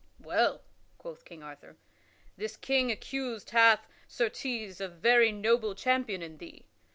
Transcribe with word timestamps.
"Well," 0.19 0.63
quoth 0.97 1.25
King 1.25 1.43
Arthur, 1.43 1.77
"this 2.35 2.57
King 2.57 2.89
accused 2.91 3.51
hath, 3.51 3.87
certes, 4.07 4.43
a 4.81 4.87
very 4.87 5.31
noble 5.31 5.75
champion 5.75 6.23
in 6.23 6.39
thee. 6.39 6.65